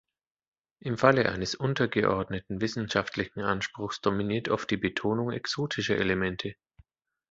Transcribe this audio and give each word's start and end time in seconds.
Im 0.79 0.97
Falle 0.97 1.31
eines 1.31 1.53
untergeordneten 1.53 2.59
wissenschaftlichen 2.59 3.41
Anspruchs 3.41 4.01
dominiert 4.01 4.49
oft 4.49 4.71
die 4.71 4.77
Betonung 4.77 5.29
exotischer 5.29 5.95
Elemente. 5.95 6.55